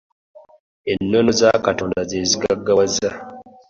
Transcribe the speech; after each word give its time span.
Ennono 0.91 1.31
za 1.39 1.49
Katonda 1.65 1.99
ze 2.09 2.19
zigaggawaza. 2.29 3.09